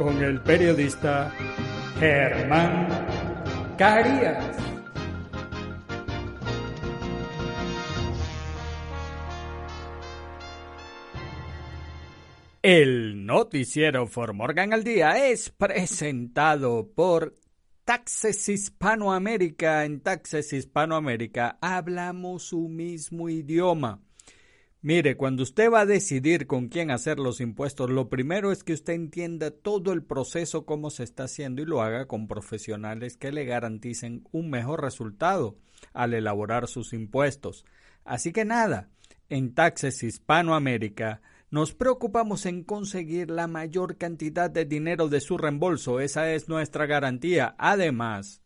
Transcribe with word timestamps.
con 0.00 0.24
el 0.24 0.40
periodista 0.40 1.30
Germán 1.98 2.88
Carías. 3.76 4.56
El 12.62 13.26
noticiero 13.26 14.06
For 14.06 14.32
Morgan 14.32 14.72
al 14.72 14.84
Día 14.84 15.28
es 15.28 15.50
presentado 15.50 16.90
por 16.94 17.38
Taxes 17.84 18.48
Hispanoamérica. 18.48 19.84
En 19.84 20.00
Taxes 20.00 20.54
Hispanoamérica 20.54 21.58
hablamos 21.60 22.44
su 22.44 22.70
mismo 22.70 23.28
idioma. 23.28 24.00
Mire, 24.82 25.18
cuando 25.18 25.42
usted 25.42 25.70
va 25.70 25.80
a 25.80 25.86
decidir 25.86 26.46
con 26.46 26.68
quién 26.68 26.90
hacer 26.90 27.18
los 27.18 27.42
impuestos, 27.42 27.90
lo 27.90 28.08
primero 28.08 28.50
es 28.50 28.64
que 28.64 28.72
usted 28.72 28.94
entienda 28.94 29.50
todo 29.50 29.92
el 29.92 30.02
proceso, 30.02 30.64
cómo 30.64 30.88
se 30.88 31.02
está 31.04 31.24
haciendo 31.24 31.60
y 31.60 31.66
lo 31.66 31.82
haga 31.82 32.06
con 32.06 32.26
profesionales 32.26 33.18
que 33.18 33.30
le 33.30 33.44
garanticen 33.44 34.26
un 34.32 34.48
mejor 34.48 34.80
resultado 34.82 35.58
al 35.92 36.14
elaborar 36.14 36.66
sus 36.66 36.94
impuestos. 36.94 37.66
Así 38.06 38.32
que 38.32 38.46
nada, 38.46 38.88
en 39.28 39.52
Taxes 39.52 40.02
Hispanoamérica 40.02 41.20
nos 41.50 41.74
preocupamos 41.74 42.46
en 42.46 42.64
conseguir 42.64 43.30
la 43.30 43.48
mayor 43.48 43.98
cantidad 43.98 44.48
de 44.48 44.64
dinero 44.64 45.10
de 45.10 45.20
su 45.20 45.36
reembolso, 45.36 46.00
esa 46.00 46.32
es 46.32 46.48
nuestra 46.48 46.86
garantía. 46.86 47.54
Además, 47.58 48.40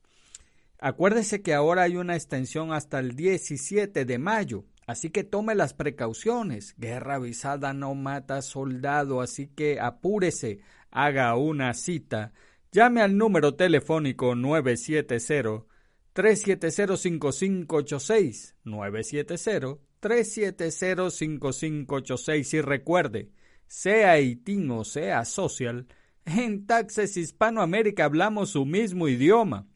acuérdese 0.80 1.42
que 1.42 1.54
ahora 1.54 1.82
hay 1.82 1.96
una 1.96 2.16
extensión 2.16 2.72
hasta 2.72 2.98
el 2.98 3.14
17 3.14 4.04
de 4.04 4.18
mayo 4.18 4.64
Así 4.86 5.10
que 5.10 5.24
tome 5.24 5.54
las 5.54 5.74
precauciones. 5.74 6.74
Guerra 6.76 7.16
avisada 7.16 7.72
no 7.72 7.94
mata 7.94 8.42
soldado, 8.42 9.20
así 9.20 9.48
que 9.48 9.80
apúrese, 9.80 10.60
haga 10.90 11.34
una 11.36 11.72
cita. 11.74 12.32
Llame 12.72 13.02
al 13.02 13.16
número 13.16 13.54
telefónico 13.54 14.34
970 14.34 15.64
370 16.12 16.96
5586 16.96 18.56
970 18.64 19.80
370 20.00 21.10
5586 21.10 22.54
y 22.54 22.60
recuerde, 22.60 23.30
sea 23.66 24.20
ITIN 24.20 24.70
o 24.70 24.84
sea 24.84 25.24
social, 25.24 25.86
en 26.26 26.66
Taxes 26.66 27.16
Hispanoamérica 27.16 28.04
hablamos 28.04 28.50
su 28.50 28.66
mismo 28.66 29.08
idioma. 29.08 29.66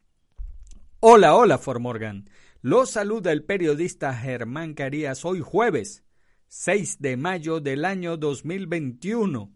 Hola, 1.00 1.34
hola, 1.34 1.58
Formorgan. 1.58 2.28
Los 2.60 2.90
saluda 2.90 3.30
el 3.30 3.44
periodista 3.44 4.12
Germán 4.12 4.74
Carías 4.74 5.24
hoy 5.24 5.40
jueves 5.40 6.02
6 6.48 7.00
de 7.00 7.16
mayo 7.16 7.60
del 7.60 7.84
año 7.84 8.16
2021 8.16 9.52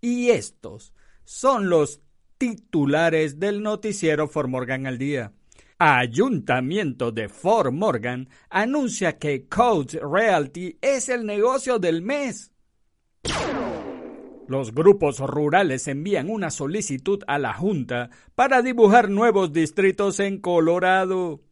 y 0.00 0.30
estos 0.30 0.92
son 1.22 1.70
los 1.70 2.00
titulares 2.38 3.38
del 3.38 3.62
noticiero 3.62 4.26
Fort 4.26 4.48
Morgan 4.48 4.88
al 4.88 4.98
día. 4.98 5.32
Ayuntamiento 5.78 7.12
de 7.12 7.28
Fort 7.28 7.72
Morgan 7.72 8.28
anuncia 8.48 9.16
que 9.16 9.46
Code 9.46 10.00
Realty 10.02 10.76
es 10.80 11.08
el 11.08 11.26
negocio 11.26 11.78
del 11.78 12.02
mes. 12.02 12.50
Los 14.48 14.74
grupos 14.74 15.20
rurales 15.20 15.86
envían 15.86 16.28
una 16.28 16.50
solicitud 16.50 17.22
a 17.28 17.38
la 17.38 17.54
Junta 17.54 18.10
para 18.34 18.60
dibujar 18.60 19.08
nuevos 19.08 19.52
distritos 19.52 20.18
en 20.18 20.40
Colorado. 20.40 21.42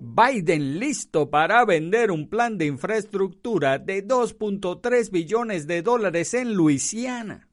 Biden 0.00 0.78
listo 0.78 1.28
para 1.28 1.64
vender 1.64 2.12
un 2.12 2.28
plan 2.28 2.56
de 2.56 2.66
infraestructura 2.66 3.78
de 3.78 4.06
2.3 4.06 5.10
billones 5.10 5.66
de 5.66 5.82
dólares 5.82 6.34
en 6.34 6.54
Luisiana. 6.54 7.48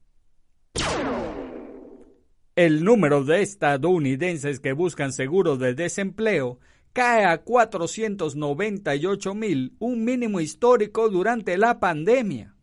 El 2.55 2.83
número 2.83 3.23
de 3.25 3.41
estadounidenses 3.41 4.59
que 4.59 4.73
buscan 4.73 5.11
seguro 5.11 5.57
de 5.57 5.73
desempleo 5.73 6.59
cae 6.93 7.25
a 7.25 7.39
498 7.39 9.33
mil, 9.33 9.75
un 9.79 10.05
mínimo 10.05 10.39
histórico 10.39 11.09
durante 11.09 11.57
la 11.57 11.79
pandemia. 11.79 12.54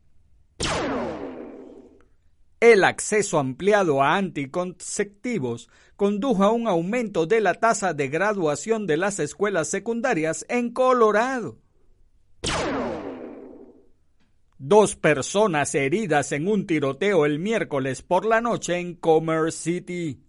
El 2.62 2.84
acceso 2.84 3.40
ampliado 3.40 4.04
a 4.04 4.14
anticonceptivos 4.16 5.68
condujo 5.96 6.44
a 6.44 6.52
un 6.52 6.68
aumento 6.68 7.26
de 7.26 7.40
la 7.40 7.54
tasa 7.54 7.92
de 7.92 8.06
graduación 8.06 8.86
de 8.86 8.96
las 8.96 9.18
escuelas 9.18 9.66
secundarias 9.66 10.46
en 10.48 10.70
Colorado. 10.70 11.58
Dos 14.58 14.94
personas 14.94 15.74
heridas 15.74 16.30
en 16.30 16.46
un 16.46 16.64
tiroteo 16.64 17.26
el 17.26 17.40
miércoles 17.40 18.00
por 18.00 18.24
la 18.24 18.40
noche 18.40 18.78
en 18.78 18.94
Commerce 18.94 19.58
City. 19.58 20.22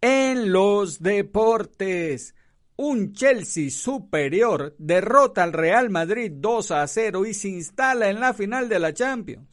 En 0.00 0.52
los 0.52 1.02
deportes, 1.02 2.36
un 2.82 3.12
Chelsea 3.12 3.68
superior 3.68 4.74
derrota 4.78 5.42
al 5.42 5.52
Real 5.52 5.90
Madrid 5.90 6.32
2 6.34 6.70
a 6.70 6.86
0 6.86 7.26
y 7.26 7.34
se 7.34 7.48
instala 7.48 8.08
en 8.08 8.20
la 8.20 8.32
final 8.32 8.70
de 8.70 8.78
la 8.78 8.94
Champions. 8.94 9.49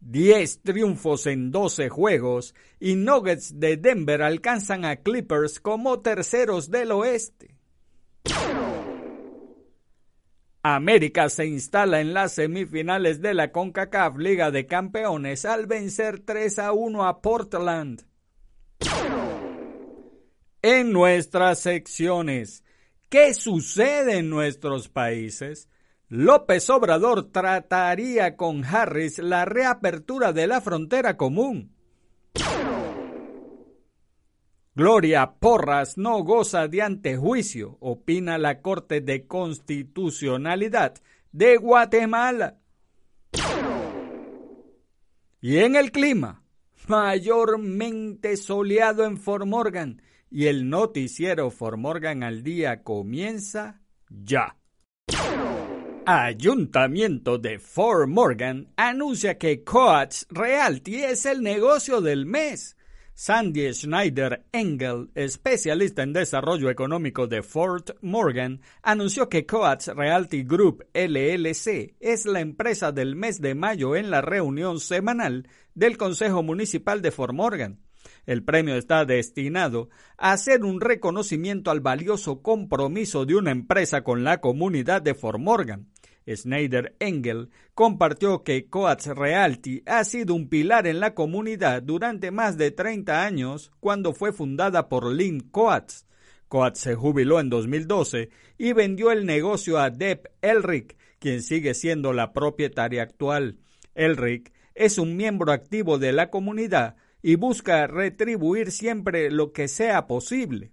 10 0.00 0.62
triunfos 0.62 1.26
en 1.26 1.50
12 1.50 1.88
juegos 1.88 2.54
y 2.78 2.96
Nuggets 2.96 3.58
de 3.58 3.76
Denver 3.76 4.22
alcanzan 4.22 4.84
a 4.84 4.96
Clippers 4.96 5.58
como 5.58 6.00
terceros 6.00 6.70
del 6.70 6.92
oeste. 6.92 7.56
América 10.62 11.28
se 11.28 11.46
instala 11.46 12.00
en 12.00 12.14
las 12.14 12.32
semifinales 12.32 13.20
de 13.20 13.34
la 13.34 13.50
CONCACAF 13.50 14.18
Liga 14.18 14.50
de 14.50 14.66
Campeones 14.66 15.44
al 15.44 15.66
vencer 15.66 16.20
3 16.20 16.58
a 16.60 16.72
1 16.72 17.04
a 17.04 17.20
Portland 17.20 18.04
en 20.62 20.92
nuestras 20.92 21.58
secciones. 21.58 22.64
¿Qué 23.08 23.34
sucede 23.34 24.18
en 24.18 24.30
nuestros 24.30 24.88
países? 24.88 25.68
López 26.14 26.68
Obrador 26.68 27.32
trataría 27.32 28.36
con 28.36 28.66
Harris 28.66 29.18
la 29.18 29.46
reapertura 29.46 30.34
de 30.34 30.46
la 30.46 30.60
frontera 30.60 31.16
común. 31.16 31.74
Gloria 34.74 35.36
Porras 35.40 35.96
no 35.96 36.22
goza 36.22 36.68
de 36.68 36.82
antejuicio, 36.82 37.78
opina 37.80 38.36
la 38.36 38.60
Corte 38.60 39.00
de 39.00 39.26
Constitucionalidad 39.26 40.96
de 41.32 41.56
Guatemala. 41.56 42.58
Y 45.40 45.60
en 45.60 45.76
el 45.76 45.92
clima, 45.92 46.42
mayormente 46.88 48.36
soleado 48.36 49.06
en 49.06 49.16
Formorgan 49.16 50.02
y 50.30 50.48
el 50.48 50.68
noticiero 50.68 51.50
Formorgan 51.50 52.22
al 52.22 52.42
día 52.42 52.82
comienza 52.82 53.80
ya. 54.10 54.58
Ayuntamiento 56.04 57.38
de 57.38 57.60
Fort 57.60 58.08
Morgan 58.08 58.72
anuncia 58.76 59.38
que 59.38 59.62
Coats 59.62 60.26
Realty 60.30 60.96
es 60.96 61.26
el 61.26 61.42
negocio 61.42 62.00
del 62.00 62.26
mes. 62.26 62.76
Sandy 63.14 63.72
Schneider 63.72 64.44
Engel, 64.50 65.10
especialista 65.14 66.02
en 66.02 66.12
desarrollo 66.12 66.70
económico 66.70 67.28
de 67.28 67.44
Fort 67.44 67.90
Morgan, 68.00 68.62
anunció 68.82 69.28
que 69.28 69.46
Coats 69.46 69.94
Realty 69.94 70.42
Group 70.42 70.84
LLC 70.92 71.94
es 72.00 72.26
la 72.26 72.40
empresa 72.40 72.90
del 72.90 73.14
mes 73.14 73.40
de 73.40 73.54
mayo 73.54 73.94
en 73.94 74.10
la 74.10 74.22
reunión 74.22 74.80
semanal 74.80 75.46
del 75.76 75.98
Consejo 75.98 76.42
Municipal 76.42 77.00
de 77.00 77.12
Fort 77.12 77.32
Morgan. 77.32 77.78
El 78.26 78.44
premio 78.44 78.76
está 78.76 79.04
destinado 79.04 79.88
a 80.16 80.32
hacer 80.32 80.64
un 80.64 80.80
reconocimiento 80.80 81.70
al 81.70 81.80
valioso 81.80 82.42
compromiso 82.42 83.26
de 83.26 83.36
una 83.36 83.50
empresa 83.50 84.04
con 84.04 84.24
la 84.24 84.40
comunidad 84.40 85.02
de 85.02 85.14
Fort 85.14 85.40
Morgan 85.40 85.88
Schneider 86.26 86.94
Engel 87.00 87.50
compartió 87.74 88.42
que 88.42 88.68
Coats 88.68 89.06
Realty 89.06 89.82
ha 89.86 90.04
sido 90.04 90.34
un 90.34 90.48
pilar 90.48 90.86
en 90.86 91.00
la 91.00 91.14
comunidad 91.14 91.82
durante 91.82 92.30
más 92.30 92.56
de 92.56 92.70
30 92.70 93.24
años 93.24 93.72
cuando 93.80 94.12
fue 94.12 94.32
fundada 94.32 94.88
por 94.88 95.12
Lynn 95.12 95.40
Coats. 95.40 96.06
Coats 96.48 96.80
se 96.80 96.94
jubiló 96.94 97.40
en 97.40 97.48
2012 97.48 98.30
y 98.58 98.72
vendió 98.72 99.10
el 99.10 99.26
negocio 99.26 99.78
a 99.78 99.90
Deb 99.90 100.30
Elric, 100.42 100.96
quien 101.18 101.42
sigue 101.42 101.74
siendo 101.74 102.12
la 102.12 102.32
propietaria 102.32 103.02
actual. 103.02 103.58
Elric 103.94 104.52
es 104.74 104.98
un 104.98 105.16
miembro 105.16 105.52
activo 105.52 105.98
de 105.98 106.12
la 106.12 106.30
comunidad 106.30 106.96
y 107.22 107.36
busca 107.36 107.86
retribuir 107.86 108.72
siempre 108.72 109.30
lo 109.30 109.52
que 109.52 109.68
sea 109.68 110.06
posible. 110.06 110.72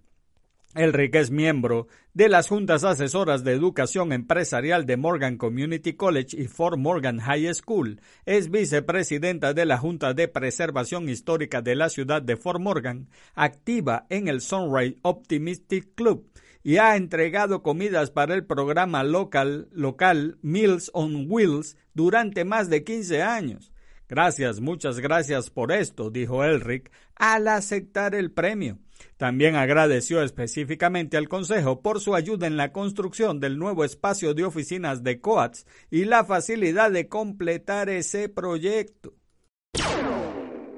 Elric 0.74 1.16
es 1.16 1.32
miembro 1.32 1.88
de 2.14 2.28
las 2.28 2.46
juntas 2.46 2.84
asesoras 2.84 3.42
de 3.42 3.52
educación 3.52 4.12
empresarial 4.12 4.86
de 4.86 4.96
Morgan 4.96 5.36
Community 5.36 5.94
College 5.94 6.40
y 6.40 6.46
Fort 6.46 6.78
Morgan 6.78 7.18
High 7.18 7.52
School. 7.54 8.00
Es 8.24 8.52
vicepresidenta 8.52 9.52
de 9.52 9.66
la 9.66 9.78
Junta 9.78 10.14
de 10.14 10.28
Preservación 10.28 11.08
Histórica 11.08 11.60
de 11.60 11.74
la 11.74 11.88
ciudad 11.88 12.22
de 12.22 12.36
Fort 12.36 12.60
Morgan, 12.60 13.08
activa 13.34 14.06
en 14.10 14.28
el 14.28 14.40
Sunrise 14.40 14.96
Optimistic 15.02 15.92
Club 15.96 16.30
y 16.62 16.76
ha 16.76 16.96
entregado 16.96 17.62
comidas 17.62 18.10
para 18.12 18.34
el 18.34 18.44
programa 18.44 19.02
local, 19.02 19.68
local 19.72 20.38
Meals 20.42 20.90
on 20.94 21.26
Wheels 21.28 21.76
durante 21.94 22.44
más 22.44 22.70
de 22.70 22.84
15 22.84 23.22
años. 23.22 23.72
Gracias, 24.10 24.60
muchas 24.60 24.98
gracias 24.98 25.50
por 25.50 25.70
esto, 25.70 26.10
dijo 26.10 26.42
Elric 26.42 26.90
al 27.14 27.46
aceptar 27.46 28.16
el 28.16 28.32
premio. 28.32 28.80
También 29.16 29.54
agradeció 29.54 30.20
específicamente 30.20 31.16
al 31.16 31.28
Consejo 31.28 31.80
por 31.80 32.00
su 32.00 32.16
ayuda 32.16 32.48
en 32.48 32.56
la 32.56 32.72
construcción 32.72 33.38
del 33.38 33.56
nuevo 33.56 33.84
espacio 33.84 34.34
de 34.34 34.44
oficinas 34.44 35.04
de 35.04 35.20
COATS 35.20 35.64
y 35.92 36.06
la 36.06 36.24
facilidad 36.24 36.90
de 36.90 37.06
completar 37.06 37.88
ese 37.88 38.28
proyecto. 38.28 39.14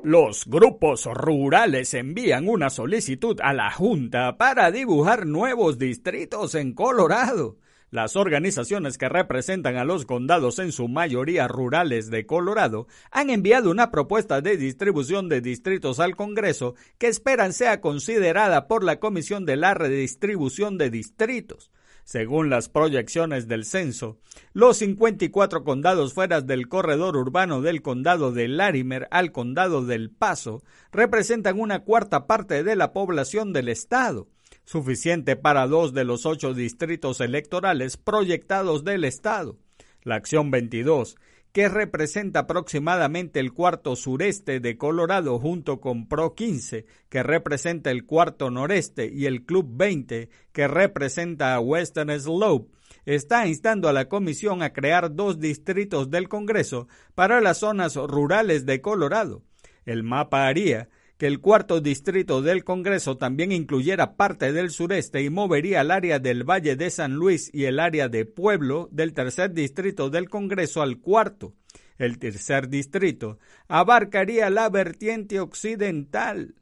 Los 0.03 0.45
grupos 0.45 1.07
rurales 1.07 1.95
envían 1.95 2.47
una 2.47 2.69
solicitud 2.69 3.41
a 3.41 3.55
la 3.55 3.71
Junta 3.71 4.37
para 4.37 4.71
dibujar 4.71 5.25
nuevos 5.25 5.79
distritos 5.79 6.55
en 6.55 6.75
Colorado. 6.75 7.57
Las 7.93 8.17
organizaciones 8.17 8.97
que 8.97 9.11
representan 9.11 9.77
a 9.77 9.85
los 9.85 10.07
condados 10.07 10.59
en 10.59 10.73
su 10.73 10.89
mayoría 10.89 11.47
rurales 11.47 12.09
de 12.09 12.25
Colorado 12.25 12.87
han 13.11 13.29
enviado 13.29 13.71
una 13.71 13.91
propuesta 13.91 14.41
de 14.41 14.57
distribución 14.57 15.29
de 15.29 15.43
distritos 15.43 16.01
al 16.01 16.17
Congreso 16.17 16.75
que 16.97 17.09
esperan 17.09 17.53
sea 17.53 17.83
considerada 17.83 18.67
por 18.67 18.83
la 18.83 18.99
Comisión 18.99 19.45
de 19.45 19.57
la 19.57 19.75
Redistribución 19.75 20.79
de 20.79 20.89
Distritos. 20.89 21.71
Según 22.05 22.49
las 22.49 22.71
proyecciones 22.71 23.47
del 23.47 23.67
censo, 23.67 24.19
los 24.55 24.79
54 24.79 25.63
condados 25.63 26.15
fuera 26.15 26.41
del 26.41 26.69
corredor 26.69 27.15
urbano 27.15 27.61
del 27.61 27.83
condado 27.83 28.33
de 28.33 28.49
Larimer 28.49 29.07
al 29.11 29.33
condado 29.33 29.85
del 29.85 30.11
Paso 30.11 30.63
representan 30.93 31.61
una 31.61 31.81
cuarta 31.81 32.27
parte 32.27 32.65
de 32.65 32.75
la 32.75 32.95
población 32.95 33.53
del 33.53 33.69
estado 33.69 34.29
suficiente 34.65 35.37
para 35.37 35.67
dos 35.67 35.93
de 35.93 36.05
los 36.05 36.27
ocho 36.27 36.55
distritos 36.55 37.21
electorales 37.21 37.97
proyectados 37.97 38.85
del 38.85 39.05
Estado. 39.05 39.59
La 40.03 40.17
acción 40.17 40.51
22, 40.51 41.17
que 41.53 41.69
representa 41.69 42.41
aproximadamente 42.41 43.39
el 43.39 43.53
cuarto 43.53 43.95
sureste 43.95 44.59
de 44.59 44.79
Colorado 44.79 45.39
junto 45.39 45.81
con 45.81 46.09
Pro 46.09 46.35
15, 46.35 46.87
que 47.09 47.23
representa 47.23 47.91
el 47.91 48.07
cuarto 48.07 48.51
noreste, 48.51 49.11
y 49.13 49.27
el 49.27 49.45
Club 49.45 49.69
20, 49.71 50.31
que 50.53 50.69
representa 50.69 51.55
a 51.55 51.61
Western 51.61 52.19
Slope, 52.19 52.73
está 53.05 53.47
instando 53.47 53.89
a 53.89 53.93
la 53.93 54.09
Comisión 54.09 54.63
a 54.63 54.73
crear 54.73 55.15
dos 55.15 55.41
distritos 55.41 56.11
del 56.11 56.29
Congreso 56.29 56.89
para 57.15 57.41
las 57.41 57.59
zonas 57.59 57.97
rurales 57.97 58.65
de 58.65 58.81
Colorado. 58.81 59.43
El 59.85 60.05
mapa 60.05 60.47
haría 60.47 60.89
que 61.23 61.29
el 61.29 61.39
cuarto 61.39 61.81
distrito 61.81 62.43
del 62.43 62.65
Congreso 62.65 63.17
también 63.17 63.53
incluyera 63.53 64.17
parte 64.17 64.53
del 64.53 64.71
sureste 64.71 65.23
y 65.23 65.31
movería 65.31 65.83
el 65.83 65.93
área 65.93 66.19
del 66.19 66.43
Valle 66.43 66.75
de 66.75 66.91
San 66.91 67.13
Luis 67.13 67.49
y 67.55 67.67
el 67.67 67.79
área 67.79 68.09
de 68.09 68.25
Pueblo 68.25 68.89
del 68.91 69.13
tercer 69.13 69.55
distrito 69.55 70.11
del 70.11 70.29
Congreso 70.29 70.83
al 70.83 70.99
cuarto. 70.99 71.55
El 71.97 72.19
tercer 72.19 72.69
distrito 72.69 73.39
abarcaría 73.69 74.51
la 74.51 74.69
vertiente 74.69 75.39
occidental. 75.39 76.57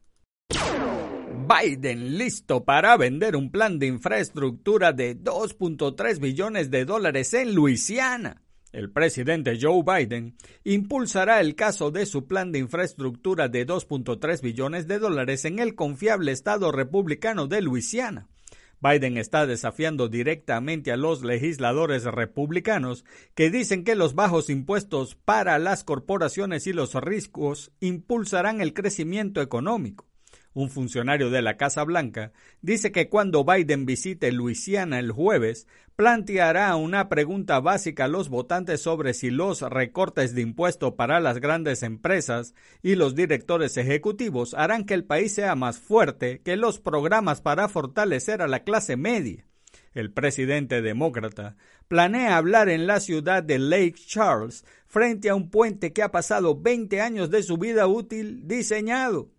Biden 0.51 2.19
listo 2.19 2.63
para 2.63 2.99
vender 2.99 3.37
un 3.37 3.51
plan 3.51 3.79
de 3.79 3.87
infraestructura 3.87 4.93
de 4.93 5.17
2.3 5.17 6.21
billones 6.21 6.71
de 6.71 6.85
dólares 6.85 7.33
en 7.33 7.55
Luisiana. 7.55 8.43
El 8.73 8.91
presidente 8.91 9.59
Joe 9.61 9.83
Biden 9.83 10.37
impulsará 10.63 11.41
el 11.41 11.57
caso 11.57 11.91
de 11.91 12.07
su 12.07 12.27
plan 12.27 12.53
de 12.53 12.61
infraestructura 12.61 13.49
de 13.49 13.67
2.3 13.67 14.41
billones 14.43 14.87
de 14.87 15.01
dólares 15.01 15.45
en 15.45 15.59
el 15.59 15.75
confiable 15.75 16.31
estado 16.31 16.71
republicano 16.71 17.49
de 17.49 17.63
Luisiana. 17.63 18.29
Biden 18.81 19.19
está 19.19 19.47
desafiando 19.47 20.09
directamente 20.09 20.93
a 20.93 20.97
los 20.97 21.23
legisladores 21.23 22.05
republicanos 22.05 23.05
que 23.35 23.51
dicen 23.51 23.85
que 23.85 23.95
los 23.95 24.15
bajos 24.15 24.49
impuestos 24.49 25.17
para 25.17 25.59
las 25.59 25.85
corporaciones 25.85 26.67
y 26.67 26.73
los 26.73 26.95
riesgos 26.95 27.73
impulsarán 27.81 28.61
el 28.61 28.73
crecimiento 28.73 29.43
económico. 29.43 30.10
Un 30.53 30.69
funcionario 30.69 31.31
de 31.31 31.43
la 31.43 31.57
Casa 31.57 31.85
Blanca 31.85 32.33
dice 32.61 32.91
que 32.91 33.09
cuando 33.09 33.45
Biden 33.45 33.87
visite 33.87 34.33
Luisiana 34.33 34.99
el 34.99 35.13
jueves, 35.13 35.69
planteará 35.95 36.75
una 36.75 37.09
pregunta 37.09 37.61
básica 37.61 38.07
a 38.07 38.09
los 38.09 38.29
votantes 38.29 38.81
sobre 38.81 39.15
si 39.15 39.31
los 39.31 39.61
recortes 39.61 40.35
de 40.35 40.41
impuestos 40.41 40.95
para 40.95 41.21
las 41.21 41.39
grandes 41.39 41.85
empresas 41.85 42.55
y 42.83 42.97
los 42.97 43.15
directores 43.15 43.77
ejecutivos 43.77 44.55
harán 44.55 44.87
que 44.87 44.95
el 44.95 45.05
país 45.05 45.35
sea 45.35 45.55
más 45.55 45.79
fuerte 45.79 46.41
que 46.41 46.57
los 46.57 46.81
programas 46.81 47.41
para 47.41 47.69
fortalecer 47.69 48.43
a 48.43 48.49
la 48.49 48.65
clase 48.65 48.97
media. 48.97 49.47
El 49.93 50.13
presidente 50.13 50.83
demócrata 50.83 51.57
planea 51.87 52.37
hablar 52.37 52.69
en 52.69 52.89
la 52.89 52.99
ciudad 52.99 53.43
de 53.43 53.59
Lake 53.59 53.95
Charles 54.05 54.65
frente 54.87 55.29
a 55.29 55.37
un 55.37 55.51
puente 55.51 55.93
que 55.93 56.03
ha 56.03 56.11
pasado 56.11 56.61
20 56.61 57.01
años 57.01 57.31
de 57.31 57.43
su 57.45 57.57
vida 57.57 57.87
útil 57.87 58.49
diseñado. 58.49 59.31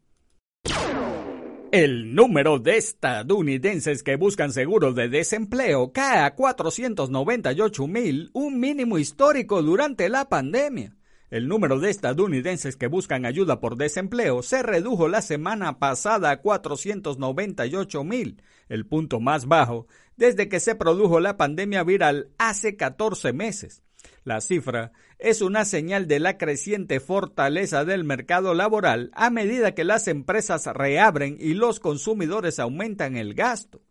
El 1.72 2.15
número 2.15 2.60
de 2.60 2.75
estadounidenses 2.75 4.03
que 4.03 4.18
buscan 4.18 4.51
seguro 4.51 4.91
de 4.91 5.08
desempleo 5.08 5.94
cae 5.94 6.20
a 6.20 6.36
498 6.36 7.88
mil, 7.88 8.30
un 8.34 8.60
mínimo 8.60 8.98
histórico 8.98 9.63
durante 9.63 10.10
la 10.10 10.27
pandemia. 10.27 10.98
El 11.30 11.48
número 11.48 11.80
de 11.80 11.89
estadounidenses 11.89 12.75
que 12.75 12.88
buscan 12.88 13.25
ayuda 13.25 13.62
por 13.62 13.77
desempleo 13.77 14.41
se 14.44 14.63
redujo 14.63 15.08
la 15.08 15.22
semana 15.22 15.80
pasada 15.80 16.32
a 16.32 16.41
498 16.41 18.03
mil, 18.03 18.44
el 18.68 18.86
punto 18.86 19.22
más 19.22 19.46
bajo 19.46 19.88
desde 20.18 20.50
que 20.50 20.60
se 20.60 20.75
produjo 20.75 21.22
la 21.22 21.38
pandemia 21.38 21.86
viral 21.86 22.32
hace 22.38 22.75
14 22.75 23.32
meses. 23.32 23.82
La 24.24 24.41
cifra 24.41 24.91
es 25.20 25.41
una 25.41 25.65
señal 25.65 26.08
de 26.08 26.20
la 26.20 26.38
creciente 26.38 27.00
fortaleza 27.00 27.86
del 27.86 28.03
mercado 28.03 28.53
laboral 28.53 29.12
a 29.13 29.29
medida 29.29 29.74
que 29.74 29.84
las 29.84 30.08
empresas 30.08 30.65
reabren 30.67 31.38
y 31.39 31.53
los 31.53 31.79
consumidores 31.79 32.60
aumentan 32.60 33.17
el 33.17 33.34
gasto. 33.34 33.81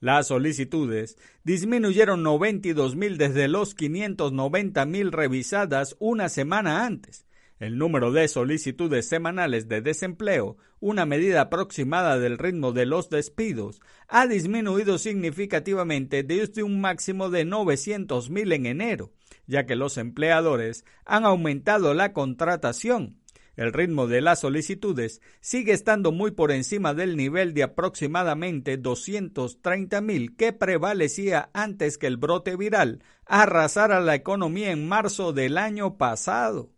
Las 0.00 0.26
solicitudes 0.26 1.16
disminuyeron 1.44 2.24
92 2.24 2.96
mil 2.96 3.18
desde 3.18 3.46
los 3.46 3.74
590 3.76 4.84
mil 4.86 5.12
revisadas 5.12 5.94
una 6.00 6.28
semana 6.28 6.84
antes. 6.84 7.24
El 7.60 7.78
número 7.78 8.10
de 8.10 8.26
solicitudes 8.26 9.08
semanales 9.08 9.68
de 9.68 9.80
desempleo, 9.80 10.56
una 10.80 11.06
medida 11.06 11.42
aproximada 11.42 12.18
del 12.18 12.36
ritmo 12.36 12.72
de 12.72 12.86
los 12.86 13.10
despidos, 13.10 13.80
ha 14.08 14.26
disminuido 14.26 14.98
significativamente 14.98 16.24
desde 16.24 16.64
un 16.64 16.80
máximo 16.80 17.30
de 17.30 17.46
900.000 17.46 18.54
en 18.54 18.66
enero, 18.66 19.12
ya 19.46 19.66
que 19.66 19.76
los 19.76 19.98
empleadores 19.98 20.84
han 21.04 21.24
aumentado 21.24 21.94
la 21.94 22.12
contratación. 22.12 23.22
El 23.54 23.72
ritmo 23.72 24.06
de 24.06 24.22
las 24.22 24.40
solicitudes 24.40 25.20
sigue 25.40 25.72
estando 25.72 26.10
muy 26.10 26.30
por 26.30 26.52
encima 26.52 26.94
del 26.94 27.16
nivel 27.16 27.52
de 27.52 27.64
aproximadamente 27.64 28.80
230.000 28.80 30.36
que 30.36 30.52
prevalecía 30.52 31.50
antes 31.52 31.98
que 31.98 32.06
el 32.06 32.16
brote 32.16 32.56
viral 32.56 33.04
arrasara 33.26 34.00
la 34.00 34.14
economía 34.14 34.70
en 34.70 34.88
marzo 34.88 35.32
del 35.32 35.58
año 35.58 35.98
pasado. 35.98 36.70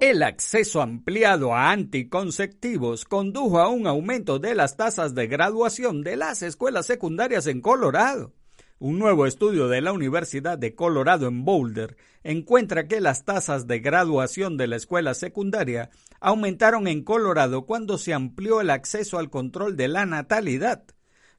El 0.00 0.22
acceso 0.22 0.80
ampliado 0.80 1.54
a 1.54 1.72
anticonceptivos 1.72 3.04
condujo 3.04 3.58
a 3.58 3.68
un 3.68 3.88
aumento 3.88 4.38
de 4.38 4.54
las 4.54 4.76
tasas 4.76 5.14
de 5.14 5.26
graduación 5.26 6.02
de 6.02 6.16
las 6.16 6.42
escuelas 6.42 6.86
secundarias 6.86 7.48
en 7.48 7.60
Colorado. 7.60 8.32
Un 8.80 9.00
nuevo 9.00 9.26
estudio 9.26 9.66
de 9.66 9.80
la 9.80 9.92
Universidad 9.92 10.56
de 10.56 10.76
Colorado 10.76 11.26
en 11.26 11.44
Boulder 11.44 11.96
encuentra 12.22 12.86
que 12.86 13.00
las 13.00 13.24
tasas 13.24 13.66
de 13.66 13.80
graduación 13.80 14.56
de 14.56 14.68
la 14.68 14.76
escuela 14.76 15.14
secundaria 15.14 15.90
aumentaron 16.20 16.86
en 16.86 17.02
Colorado 17.02 17.66
cuando 17.66 17.98
se 17.98 18.14
amplió 18.14 18.60
el 18.60 18.70
acceso 18.70 19.18
al 19.18 19.30
control 19.30 19.76
de 19.76 19.88
la 19.88 20.06
natalidad. 20.06 20.84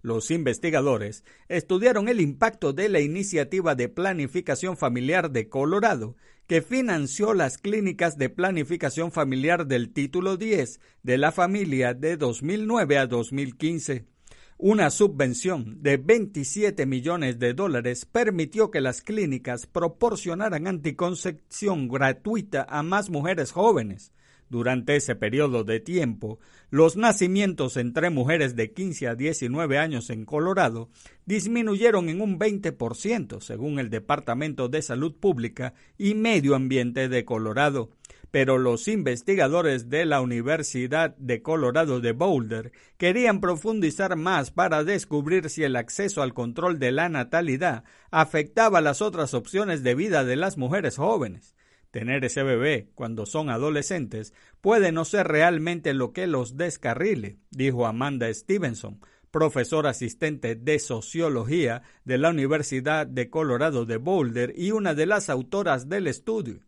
Los 0.01 0.31
investigadores 0.31 1.23
estudiaron 1.47 2.09
el 2.09 2.19
impacto 2.19 2.73
de 2.73 2.89
la 2.89 2.99
iniciativa 2.99 3.73
de 3.73 3.87
planificación 3.87 4.75
familiar 4.75 5.31
de 5.31 5.47
Colorado, 5.47 6.17
que 6.45 6.61
financió 6.61 7.33
las 7.33 7.57
clínicas 7.57 8.17
de 8.17 8.29
planificación 8.29 9.13
familiar 9.13 9.65
del 9.65 9.93
título 9.93 10.35
10 10.35 10.81
de 11.03 11.17
la 11.17 11.31
familia 11.31 11.93
de 11.93 12.17
2009 12.17 12.97
a 12.97 13.07
2015. 13.07 14.18
Una 14.61 14.89
subvención 14.89 15.81
de 15.81 15.95
27 15.95 16.85
millones 16.85 17.39
de 17.39 17.53
dólares 17.53 18.05
permitió 18.05 18.71
que 18.71 18.81
las 18.81 19.01
clínicas 19.01 19.65
proporcionaran 19.65 20.67
anticoncepción 20.67 21.87
gratuita 21.87 22.67
a 22.69 22.83
más 22.83 23.09
mujeres 23.09 23.53
jóvenes. 23.53 24.11
Durante 24.49 24.97
ese 24.97 25.15
periodo 25.15 25.63
de 25.63 25.79
tiempo, 25.79 26.39
los 26.71 26.97
nacimientos 26.97 27.77
entre 27.77 28.09
mujeres 28.09 28.57
de 28.57 28.73
15 28.73 29.07
a 29.07 29.15
19 29.15 29.77
años 29.77 30.09
en 30.09 30.25
Colorado 30.25 30.89
disminuyeron 31.25 32.09
en 32.09 32.19
un 32.19 32.37
20%, 32.37 33.39
según 33.39 33.79
el 33.79 33.89
Departamento 33.89 34.67
de 34.67 34.81
Salud 34.81 35.15
Pública 35.15 35.73
y 35.97 36.15
Medio 36.15 36.53
Ambiente 36.53 37.07
de 37.07 37.23
Colorado. 37.23 37.91
Pero 38.31 38.57
los 38.57 38.87
investigadores 38.87 39.89
de 39.89 40.05
la 40.05 40.21
Universidad 40.21 41.15
de 41.17 41.41
Colorado 41.41 41.99
de 41.99 42.11
Boulder 42.11 42.71
querían 42.97 43.41
profundizar 43.41 44.15
más 44.15 44.51
para 44.51 44.83
descubrir 44.83 45.49
si 45.49 45.63
el 45.63 45.75
acceso 45.75 46.21
al 46.21 46.33
control 46.33 46.77
de 46.77 46.91
la 46.91 47.09
natalidad 47.09 47.83
afectaba 48.11 48.81
las 48.81 49.01
otras 49.01 49.33
opciones 49.33 49.81
de 49.81 49.95
vida 49.95 50.23
de 50.25 50.35
las 50.35 50.57
mujeres 50.57 50.97
jóvenes. 50.97 51.55
Tener 51.91 52.23
ese 52.23 52.43
bebé 52.43 52.91
cuando 52.93 53.25
son 53.25 53.49
adolescentes 53.49 54.33
puede 54.61 54.91
no 54.91 55.05
ser 55.05 55.27
realmente 55.27 55.95
lo 55.95 56.13
que 56.13 56.27
los 56.27 56.55
descarrile, 56.55 57.39
dijo 57.49 57.87
Amanda 57.87 58.31
Stevenson, 58.31 58.99
profesora 59.31 59.91
asistente 59.91 60.55
de 60.55 60.77
sociología 60.77 61.81
de 62.05 62.19
la 62.19 62.29
Universidad 62.29 63.07
de 63.07 63.31
Colorado 63.31 63.85
de 63.85 63.97
Boulder 63.97 64.53
y 64.55 64.71
una 64.71 64.93
de 64.93 65.07
las 65.07 65.29
autoras 65.31 65.89
del 65.89 66.05
estudio. 66.05 66.59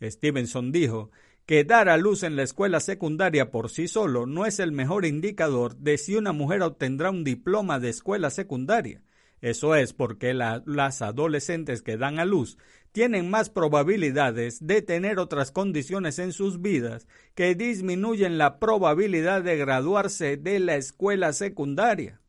Stevenson 0.00 0.72
dijo 0.72 1.10
que 1.46 1.64
dar 1.64 1.88
a 1.88 1.96
luz 1.96 2.24
en 2.24 2.36
la 2.36 2.42
escuela 2.42 2.80
secundaria 2.80 3.50
por 3.50 3.70
sí 3.70 3.86
solo 3.86 4.26
no 4.26 4.46
es 4.46 4.58
el 4.58 4.72
mejor 4.72 5.06
indicador 5.06 5.76
de 5.76 5.96
si 5.96 6.16
una 6.16 6.32
mujer 6.32 6.62
obtendrá 6.62 7.10
un 7.10 7.22
diploma 7.22 7.78
de 7.78 7.90
escuela 7.90 8.30
secundaria. 8.30 9.02
Eso 9.40 9.74
es 9.74 9.92
porque 9.92 10.34
las 10.34 11.02
adolescentes 11.02 11.82
que 11.82 11.96
dan 11.96 12.18
a 12.18 12.24
luz 12.24 12.58
tienen 12.90 13.30
más 13.30 13.50
probabilidades 13.50 14.66
de 14.66 14.80
tener 14.82 15.18
otras 15.18 15.52
condiciones 15.52 16.18
en 16.18 16.32
sus 16.32 16.62
vidas 16.62 17.06
que 17.34 17.54
disminuyen 17.54 18.38
la 18.38 18.58
probabilidad 18.58 19.42
de 19.42 19.56
graduarse 19.56 20.36
de 20.38 20.58
la 20.60 20.76
escuela 20.76 21.32
secundaria. 21.32 22.20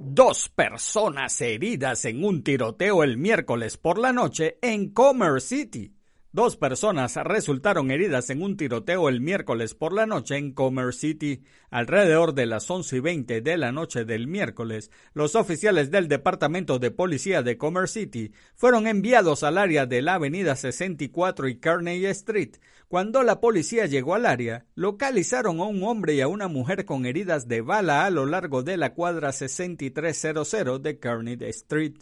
Dos 0.00 0.48
personas 0.48 1.40
heridas 1.40 2.04
en 2.06 2.24
un 2.24 2.42
tiroteo 2.42 3.04
el 3.04 3.18
miércoles 3.18 3.76
por 3.76 3.98
la 3.98 4.12
noche 4.12 4.58
en 4.62 4.90
Commerce 4.90 5.46
City. 5.46 5.94
Dos 6.34 6.56
personas 6.56 7.14
resultaron 7.16 7.90
heridas 7.90 8.30
en 8.30 8.40
un 8.40 8.56
tiroteo 8.56 9.10
el 9.10 9.20
miércoles 9.20 9.74
por 9.74 9.92
la 9.92 10.06
noche 10.06 10.38
en 10.38 10.52
Commerce 10.52 10.98
City. 10.98 11.42
Alrededor 11.68 12.32
de 12.32 12.46
las 12.46 12.70
11 12.70 12.96
y 12.96 13.00
20 13.00 13.40
de 13.42 13.56
la 13.58 13.70
noche 13.70 14.06
del 14.06 14.26
miércoles, 14.28 14.90
los 15.12 15.34
oficiales 15.34 15.90
del 15.90 16.08
Departamento 16.08 16.78
de 16.78 16.90
Policía 16.90 17.42
de 17.42 17.58
Commerce 17.58 18.00
City 18.00 18.32
fueron 18.54 18.86
enviados 18.86 19.42
al 19.42 19.58
área 19.58 19.84
de 19.84 20.00
la 20.00 20.14
Avenida 20.14 20.56
64 20.56 21.48
y 21.48 21.60
Kearney 21.60 22.06
Street. 22.06 22.56
Cuando 22.88 23.22
la 23.22 23.38
policía 23.38 23.84
llegó 23.84 24.14
al 24.14 24.24
área, 24.24 24.64
localizaron 24.74 25.60
a 25.60 25.64
un 25.64 25.82
hombre 25.82 26.14
y 26.14 26.22
a 26.22 26.28
una 26.28 26.48
mujer 26.48 26.86
con 26.86 27.04
heridas 27.04 27.46
de 27.46 27.60
bala 27.60 28.06
a 28.06 28.10
lo 28.10 28.24
largo 28.24 28.62
de 28.62 28.78
la 28.78 28.94
cuadra 28.94 29.32
6300 29.32 30.82
de 30.82 30.98
Kearney 30.98 31.36
Street 31.42 31.96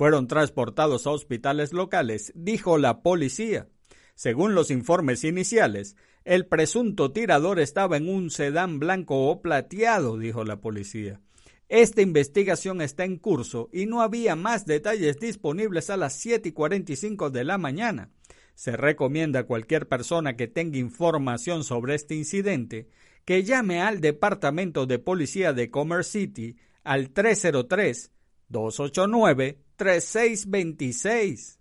fueron 0.00 0.28
transportados 0.28 1.06
a 1.06 1.10
hospitales 1.10 1.74
locales, 1.74 2.32
dijo 2.34 2.78
la 2.78 3.02
policía. 3.02 3.68
Según 4.14 4.54
los 4.54 4.70
informes 4.70 5.24
iniciales, 5.24 5.94
el 6.24 6.46
presunto 6.46 7.12
tirador 7.12 7.60
estaba 7.60 7.98
en 7.98 8.08
un 8.08 8.30
sedán 8.30 8.78
blanco 8.78 9.28
o 9.28 9.42
plateado, 9.42 10.16
dijo 10.16 10.42
la 10.42 10.58
policía. 10.58 11.20
Esta 11.68 12.00
investigación 12.00 12.80
está 12.80 13.04
en 13.04 13.18
curso 13.18 13.68
y 13.74 13.84
no 13.84 14.00
había 14.00 14.36
más 14.36 14.64
detalles 14.64 15.20
disponibles 15.20 15.90
a 15.90 15.98
las 15.98 16.14
7 16.14 16.48
y 16.48 16.52
45 16.52 17.28
de 17.28 17.44
la 17.44 17.58
mañana. 17.58 18.08
Se 18.54 18.78
recomienda 18.78 19.40
a 19.40 19.46
cualquier 19.46 19.86
persona 19.86 20.34
que 20.34 20.48
tenga 20.48 20.78
información 20.78 21.62
sobre 21.62 21.94
este 21.94 22.14
incidente 22.14 22.88
que 23.26 23.44
llame 23.44 23.82
al 23.82 24.00
Departamento 24.00 24.86
de 24.86 24.98
Policía 24.98 25.52
de 25.52 25.70
Commerce 25.70 26.10
City 26.10 26.56
al 26.84 27.10
303 27.10 28.12
289 28.48 29.58
3626. 29.80 31.58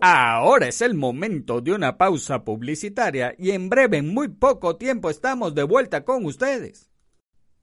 Ahora 0.00 0.68
es 0.68 0.80
el 0.80 0.94
momento 0.94 1.60
de 1.60 1.72
una 1.72 1.98
pausa 1.98 2.44
publicitaria 2.44 3.34
y 3.36 3.50
en 3.50 3.68
breve, 3.68 3.96
en 3.96 4.14
muy 4.14 4.28
poco 4.28 4.76
tiempo, 4.76 5.10
estamos 5.10 5.56
de 5.56 5.64
vuelta 5.64 6.04
con 6.04 6.24
ustedes. 6.24 6.88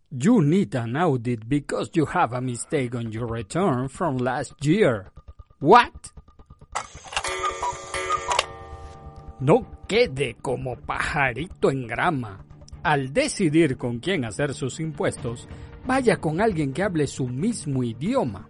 You 0.09 0.41
need 0.41 0.75
an 0.75 0.97
audit 0.97 1.47
because 1.47 1.91
you 1.93 2.05
have 2.13 2.35
a 2.35 2.41
mistake 2.41 2.93
on 2.93 3.09
your 3.09 3.31
return 3.31 3.87
from 3.87 4.17
last 4.17 4.53
year. 4.61 5.13
What? 5.61 5.93
No 9.39 9.65
quede 9.87 10.35
como 10.41 10.75
pajarito 10.75 11.71
en 11.71 11.87
grama. 11.87 12.43
Al 12.83 13.13
decidir 13.13 13.77
con 13.77 13.99
quién 13.99 14.25
hacer 14.25 14.53
sus 14.53 14.81
impuestos, 14.81 15.47
vaya 15.85 16.17
con 16.17 16.41
alguien 16.41 16.73
que 16.73 16.83
hable 16.83 17.07
su 17.07 17.29
mismo 17.29 17.81
idioma 17.81 18.48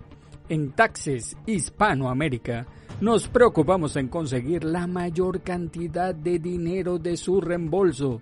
en 0.49 0.71
Taxes 0.71 1.37
Hispanoamérica, 1.45 2.65
nos 3.01 3.27
preocupamos 3.27 3.95
en 3.95 4.09
conseguir 4.09 4.63
la 4.63 4.87
mayor 4.87 5.41
cantidad 5.41 6.13
de 6.13 6.39
dinero 6.39 6.99
de 6.99 7.15
su 7.15 7.39
reembolso. 7.39 8.19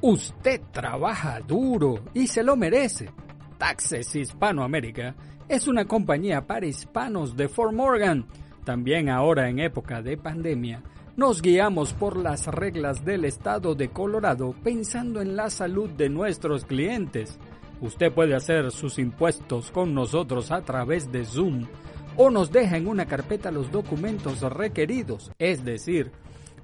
Usted 0.00 0.62
trabaja 0.70 1.40
duro 1.40 2.00
y 2.14 2.28
se 2.28 2.42
lo 2.42 2.56
merece. 2.56 3.10
Taxes 3.58 4.14
Hispanoamérica 4.14 5.14
es 5.48 5.66
una 5.66 5.86
compañía 5.86 6.46
para 6.46 6.66
hispanos 6.66 7.36
de 7.36 7.48
Fort 7.48 7.74
Morgan. 7.74 8.26
También 8.64 9.08
ahora 9.08 9.48
en 9.48 9.58
época 9.58 10.00
de 10.00 10.16
pandemia, 10.16 10.82
nos 11.16 11.42
guiamos 11.42 11.94
por 11.94 12.16
las 12.16 12.46
reglas 12.46 13.04
del 13.04 13.24
estado 13.24 13.74
de 13.74 13.88
Colorado 13.88 14.54
pensando 14.62 15.20
en 15.20 15.34
la 15.34 15.50
salud 15.50 15.90
de 15.90 16.08
nuestros 16.08 16.64
clientes. 16.64 17.40
Usted 17.80 18.12
puede 18.12 18.34
hacer 18.34 18.72
sus 18.72 18.98
impuestos 18.98 19.70
con 19.70 19.94
nosotros 19.94 20.50
a 20.50 20.62
través 20.62 21.12
de 21.12 21.24
Zoom 21.24 21.68
o 22.16 22.28
nos 22.30 22.50
deja 22.50 22.76
en 22.76 22.88
una 22.88 23.06
carpeta 23.06 23.52
los 23.52 23.70
documentos 23.70 24.40
requeridos, 24.40 25.30
es 25.38 25.64
decir, 25.64 26.10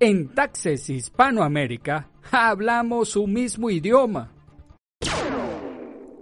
En 0.00 0.28
Taxes 0.28 0.90
Hispanoamérica 0.90 2.10
hablamos 2.30 3.08
su 3.08 3.26
mismo 3.26 3.70
idioma. 3.70 4.32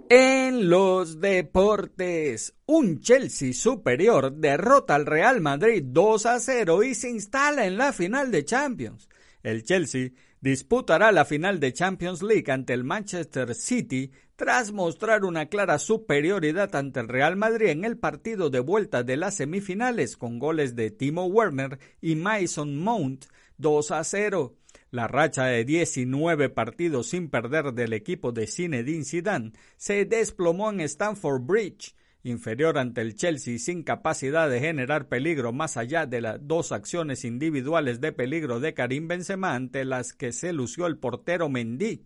En 0.09 0.69
los 0.69 1.19
deportes, 1.19 2.55
un 2.65 3.01
Chelsea 3.01 3.51
superior 3.51 4.31
derrota 4.31 4.95
al 4.95 5.05
Real 5.05 5.41
Madrid 5.41 5.83
2 5.85 6.25
a 6.27 6.39
0 6.39 6.83
y 6.83 6.95
se 6.95 7.09
instala 7.09 7.65
en 7.65 7.77
la 7.77 7.91
final 7.91 8.31
de 8.31 8.45
Champions. 8.45 9.09
El 9.43 9.63
Chelsea 9.63 10.11
disputará 10.39 11.11
la 11.11 11.25
final 11.25 11.59
de 11.59 11.73
Champions 11.73 12.23
League 12.23 12.49
ante 12.49 12.71
el 12.71 12.85
Manchester 12.85 13.53
City 13.53 14.11
tras 14.37 14.71
mostrar 14.71 15.25
una 15.25 15.47
clara 15.47 15.77
superioridad 15.77 16.73
ante 16.77 17.01
el 17.01 17.09
Real 17.09 17.35
Madrid 17.35 17.67
en 17.67 17.83
el 17.83 17.97
partido 17.97 18.49
de 18.49 18.61
vuelta 18.61 19.03
de 19.03 19.17
las 19.17 19.35
semifinales 19.35 20.15
con 20.15 20.39
goles 20.39 20.77
de 20.77 20.89
Timo 20.89 21.25
Werner 21.25 21.79
y 21.99 22.15
Mason 22.15 22.77
Mount 22.77 23.25
2 23.57 23.91
a 23.91 24.05
0. 24.05 24.55
La 24.89 25.05
racha 25.09 25.45
de 25.45 25.65
19 25.65 26.47
partidos 26.47 27.07
sin 27.07 27.29
perder 27.29 27.73
del 27.73 27.91
equipo 27.91 28.31
de 28.31 28.47
Zinedine 28.47 29.03
Zidane 29.03 29.51
se 29.75 30.05
desplomó 30.05 30.69
en 30.71 30.79
Stamford 30.79 31.41
Bridge, 31.41 31.93
inferior 32.23 32.77
ante 32.77 33.01
el 33.01 33.15
Chelsea 33.15 33.59
sin 33.59 33.83
capacidad 33.83 34.49
de 34.49 34.61
generar 34.61 35.09
peligro 35.09 35.51
más 35.51 35.75
allá 35.75 36.05
de 36.05 36.21
las 36.21 36.39
dos 36.41 36.71
acciones 36.71 37.25
individuales 37.25 37.99
de 37.99 38.13
peligro 38.13 38.61
de 38.61 38.73
Karim 38.73 39.09
Benzema 39.09 39.55
ante 39.55 39.83
las 39.83 40.13
que 40.13 40.31
se 40.31 40.53
lució 40.53 40.87
el 40.87 40.97
portero 40.97 41.49
Mendy. 41.49 42.05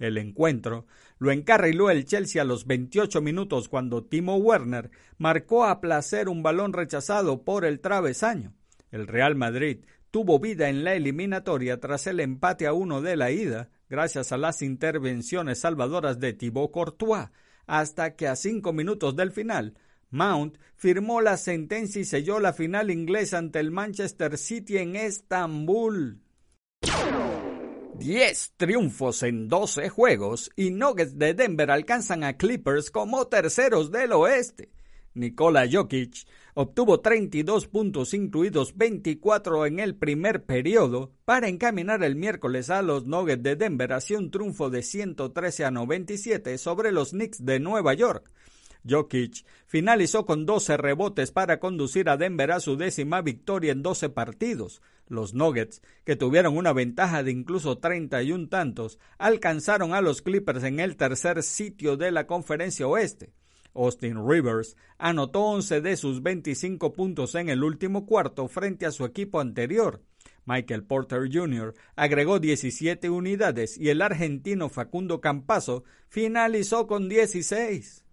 El 0.00 0.18
encuentro 0.18 0.86
lo 1.18 1.30
encarriló 1.30 1.90
el 1.90 2.06
Chelsea 2.06 2.42
a 2.42 2.44
los 2.44 2.66
28 2.66 3.22
minutos 3.22 3.68
cuando 3.68 4.02
Timo 4.04 4.36
Werner 4.36 4.90
marcó 5.16 5.64
a 5.64 5.80
placer 5.80 6.28
un 6.28 6.42
balón 6.42 6.72
rechazado 6.72 7.44
por 7.44 7.64
el 7.64 7.78
travesaño. 7.78 8.52
El 8.90 9.06
Real 9.06 9.34
Madrid 9.36 9.84
tuvo 10.16 10.38
vida 10.38 10.70
en 10.70 10.82
la 10.82 10.94
eliminatoria 10.94 11.78
tras 11.78 12.06
el 12.06 12.20
empate 12.20 12.66
a 12.66 12.72
uno 12.72 13.02
de 13.02 13.16
la 13.16 13.32
ida, 13.32 13.68
gracias 13.90 14.32
a 14.32 14.38
las 14.38 14.62
intervenciones 14.62 15.58
salvadoras 15.58 16.18
de 16.18 16.32
Thibaut 16.32 16.70
Courtois, 16.70 17.28
hasta 17.66 18.16
que 18.16 18.26
a 18.26 18.34
cinco 18.34 18.72
minutos 18.72 19.14
del 19.14 19.30
final, 19.30 19.74
Mount 20.08 20.56
firmó 20.74 21.20
la 21.20 21.36
sentencia 21.36 22.00
y 22.00 22.06
selló 22.06 22.40
la 22.40 22.54
final 22.54 22.90
inglesa 22.90 23.36
ante 23.36 23.60
el 23.60 23.70
Manchester 23.70 24.38
City 24.38 24.78
en 24.78 24.96
Estambul. 24.96 26.22
Diez 27.98 28.54
triunfos 28.56 29.22
en 29.22 29.48
doce 29.48 29.90
juegos 29.90 30.50
y 30.56 30.70
Nuggets 30.70 31.18
de 31.18 31.34
Denver 31.34 31.70
alcanzan 31.70 32.24
a 32.24 32.38
Clippers 32.38 32.90
como 32.90 33.26
terceros 33.26 33.90
del 33.90 34.12
oeste. 34.12 34.70
Nikola 35.12 35.68
Jokic 35.70 36.26
obtuvo 36.58 37.00
32 37.00 37.66
puntos 37.66 38.14
incluidos 38.14 38.78
24 38.78 39.66
en 39.66 39.78
el 39.78 39.94
primer 39.94 40.44
periodo 40.44 41.12
para 41.26 41.48
encaminar 41.48 42.02
el 42.02 42.16
miércoles 42.16 42.70
a 42.70 42.80
los 42.80 43.04
Nuggets 43.04 43.42
de 43.42 43.56
Denver 43.56 43.92
hacia 43.92 44.16
un 44.16 44.30
triunfo 44.30 44.70
de 44.70 44.82
113 44.82 45.66
a 45.66 45.70
97 45.70 46.56
sobre 46.56 46.92
los 46.92 47.10
Knicks 47.10 47.44
de 47.44 47.60
Nueva 47.60 47.92
York. 47.92 48.32
Jokic 48.88 49.44
finalizó 49.66 50.24
con 50.24 50.46
12 50.46 50.78
rebotes 50.78 51.30
para 51.30 51.60
conducir 51.60 52.08
a 52.08 52.16
Denver 52.16 52.50
a 52.52 52.60
su 52.60 52.78
décima 52.78 53.20
victoria 53.20 53.72
en 53.72 53.82
12 53.82 54.08
partidos. 54.08 54.80
Los 55.08 55.34
Nuggets, 55.34 55.82
que 56.04 56.16
tuvieron 56.16 56.56
una 56.56 56.72
ventaja 56.72 57.22
de 57.22 57.32
incluso 57.32 57.76
31 57.76 58.48
tantos, 58.48 58.98
alcanzaron 59.18 59.92
a 59.92 60.00
los 60.00 60.22
Clippers 60.22 60.64
en 60.64 60.80
el 60.80 60.96
tercer 60.96 61.42
sitio 61.42 61.98
de 61.98 62.12
la 62.12 62.26
conferencia 62.26 62.88
oeste. 62.88 63.34
Austin 63.76 64.26
Rivers 64.26 64.76
anotó 64.98 65.42
11 65.42 65.80
de 65.80 65.96
sus 65.96 66.22
25 66.22 66.92
puntos 66.92 67.34
en 67.34 67.48
el 67.48 67.62
último 67.62 68.06
cuarto 68.06 68.48
frente 68.48 68.86
a 68.86 68.90
su 68.90 69.04
equipo 69.04 69.40
anterior. 69.40 70.02
Michael 70.46 70.84
Porter 70.84 71.28
Jr. 71.30 71.74
agregó 71.96 72.38
17 72.38 73.10
unidades 73.10 73.76
y 73.76 73.90
el 73.90 74.00
argentino 74.00 74.68
Facundo 74.68 75.20
Campazo 75.20 75.84
finalizó 76.08 76.86
con 76.86 77.08
16. 77.08 78.04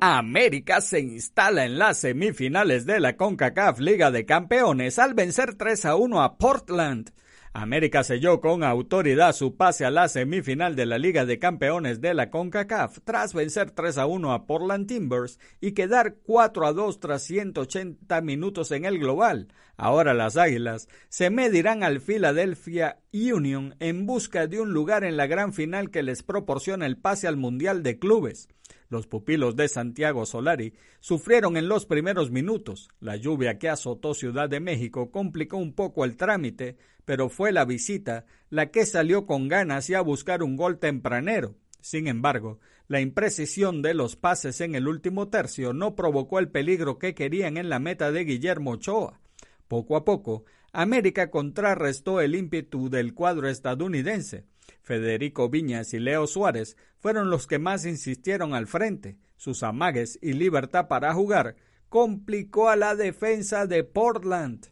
América 0.00 0.80
se 0.80 1.00
instala 1.00 1.66
en 1.66 1.78
las 1.78 1.98
semifinales 1.98 2.86
de 2.86 3.00
la 3.00 3.16
CONCACAF 3.16 3.80
Liga 3.80 4.10
de 4.10 4.24
Campeones 4.24 4.98
al 4.98 5.12
vencer 5.12 5.56
3 5.56 5.84
a 5.84 5.96
1 5.96 6.22
a 6.22 6.38
Portland. 6.38 7.12
América 7.52 8.04
selló 8.04 8.40
con 8.40 8.62
autoridad 8.62 9.32
su 9.32 9.56
pase 9.56 9.84
a 9.84 9.90
la 9.90 10.08
semifinal 10.08 10.76
de 10.76 10.86
la 10.86 10.98
Liga 10.98 11.26
de 11.26 11.40
Campeones 11.40 12.00
de 12.00 12.14
la 12.14 12.30
CONCACAF 12.30 12.98
tras 13.02 13.34
vencer 13.34 13.72
3 13.72 13.98
a 13.98 14.06
1 14.06 14.32
a 14.32 14.46
Portland 14.46 14.86
Timbers 14.86 15.40
y 15.60 15.72
quedar 15.72 16.14
4 16.22 16.66
a 16.66 16.72
2 16.72 17.00
tras 17.00 17.24
180 17.24 18.20
minutos 18.20 18.70
en 18.70 18.84
el 18.84 19.00
global. 19.00 19.48
Ahora 19.76 20.14
las 20.14 20.36
Águilas 20.36 20.88
se 21.08 21.30
medirán 21.30 21.82
al 21.82 22.00
Philadelphia 22.00 23.00
Union 23.12 23.74
en 23.80 24.06
busca 24.06 24.46
de 24.46 24.60
un 24.60 24.72
lugar 24.72 25.02
en 25.02 25.16
la 25.16 25.26
gran 25.26 25.52
final 25.52 25.90
que 25.90 26.04
les 26.04 26.22
proporciona 26.22 26.86
el 26.86 26.98
pase 26.98 27.26
al 27.26 27.36
Mundial 27.36 27.82
de 27.82 27.98
Clubes. 27.98 28.48
Los 28.90 29.06
pupilos 29.06 29.54
de 29.54 29.68
Santiago 29.68 30.26
Solari 30.26 30.74
sufrieron 30.98 31.56
en 31.56 31.68
los 31.68 31.86
primeros 31.86 32.32
minutos. 32.32 32.88
La 32.98 33.14
lluvia 33.14 33.56
que 33.56 33.68
azotó 33.68 34.14
Ciudad 34.14 34.48
de 34.48 34.58
México 34.58 35.12
complicó 35.12 35.58
un 35.58 35.74
poco 35.74 36.04
el 36.04 36.16
trámite, 36.16 36.76
pero 37.04 37.28
fue 37.28 37.52
la 37.52 37.64
visita 37.64 38.26
la 38.50 38.72
que 38.72 38.84
salió 38.84 39.26
con 39.26 39.46
ganas 39.46 39.88
y 39.90 39.94
a 39.94 40.00
buscar 40.00 40.42
un 40.42 40.56
gol 40.56 40.80
tempranero. 40.80 41.54
Sin 41.80 42.08
embargo, 42.08 42.58
la 42.88 43.00
imprecisión 43.00 43.80
de 43.80 43.94
los 43.94 44.16
pases 44.16 44.60
en 44.60 44.74
el 44.74 44.88
último 44.88 45.28
tercio 45.28 45.72
no 45.72 45.94
provocó 45.94 46.40
el 46.40 46.50
peligro 46.50 46.98
que 46.98 47.14
querían 47.14 47.58
en 47.58 47.68
la 47.68 47.78
meta 47.78 48.10
de 48.10 48.24
Guillermo 48.24 48.72
Ochoa. 48.72 49.20
Poco 49.68 49.96
a 49.96 50.04
poco, 50.04 50.44
América 50.72 51.30
contrarrestó 51.30 52.20
el 52.20 52.34
ímpetu 52.34 52.90
del 52.90 53.14
cuadro 53.14 53.48
estadounidense. 53.48 54.46
Federico 54.82 55.48
Viñas 55.48 55.94
y 55.94 55.98
Leo 55.98 56.26
Suárez 56.26 56.76
fueron 56.98 57.30
los 57.30 57.46
que 57.46 57.58
más 57.58 57.86
insistieron 57.86 58.54
al 58.54 58.66
frente. 58.66 59.18
Sus 59.36 59.62
amagues 59.62 60.18
y 60.20 60.34
libertad 60.34 60.88
para 60.88 61.14
jugar 61.14 61.56
complicó 61.88 62.68
a 62.68 62.76
la 62.76 62.94
defensa 62.94 63.66
de 63.66 63.84
Portland. 63.84 64.66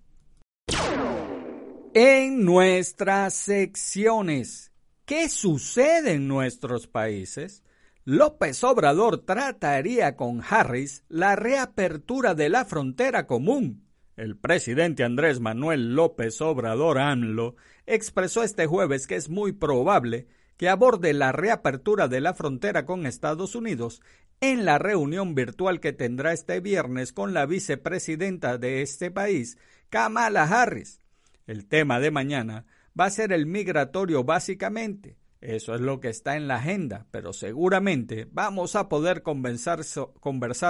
En 1.94 2.44
nuestras 2.44 3.34
secciones, 3.34 4.72
¿qué 5.04 5.28
sucede 5.28 6.12
en 6.12 6.28
nuestros 6.28 6.86
países? 6.86 7.64
López 8.04 8.62
Obrador 8.62 9.24
trataría 9.24 10.16
con 10.16 10.42
Harris 10.48 11.04
la 11.08 11.34
reapertura 11.34 12.34
de 12.34 12.48
la 12.48 12.64
frontera 12.64 13.26
común. 13.26 13.87
El 14.18 14.36
presidente 14.36 15.04
Andrés 15.04 15.38
Manuel 15.38 15.94
López 15.94 16.40
Obrador 16.40 16.98
AMLO 16.98 17.54
expresó 17.86 18.42
este 18.42 18.66
jueves 18.66 19.06
que 19.06 19.14
es 19.14 19.28
muy 19.28 19.52
probable 19.52 20.26
que 20.56 20.68
aborde 20.68 21.12
la 21.12 21.30
reapertura 21.30 22.08
de 22.08 22.20
la 22.20 22.34
frontera 22.34 22.84
con 22.84 23.06
Estados 23.06 23.54
Unidos 23.54 24.02
en 24.40 24.64
la 24.64 24.78
reunión 24.78 25.36
virtual 25.36 25.78
que 25.78 25.92
tendrá 25.92 26.32
este 26.32 26.58
viernes 26.58 27.12
con 27.12 27.32
la 27.32 27.46
vicepresidenta 27.46 28.58
de 28.58 28.82
este 28.82 29.12
país, 29.12 29.56
Kamala 29.88 30.42
Harris. 30.42 31.00
El 31.46 31.68
tema 31.68 32.00
de 32.00 32.10
mañana 32.10 32.66
va 32.98 33.04
a 33.04 33.10
ser 33.10 33.32
el 33.32 33.46
migratorio 33.46 34.24
básicamente. 34.24 35.16
Eso 35.40 35.74
es 35.74 35.80
lo 35.80 36.00
que 36.00 36.08
está 36.08 36.36
en 36.36 36.48
la 36.48 36.56
agenda, 36.56 37.06
pero 37.12 37.32
seguramente 37.32 38.26
vamos 38.32 38.74
a 38.74 38.88
poder 38.88 39.22
conversar, 39.22 39.84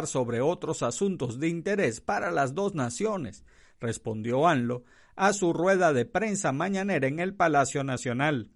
sobre 0.07 0.40
otros 0.42 0.83
asuntos 0.83 1.40
de 1.40 1.48
interés 1.48 2.02
para 2.02 2.31
las 2.31 2.54
dos 2.54 2.74
naciones, 2.74 3.44
respondió 3.81 4.46
ANLO 4.46 4.85
a 5.16 5.33
su 5.33 5.54
rueda 5.54 5.92
de 5.94 6.04
prensa 6.04 6.52
mañanera 6.52 7.09
en 7.09 7.18
el 7.18 7.35
Palacio 7.35 7.83
Nacional. 7.83 8.50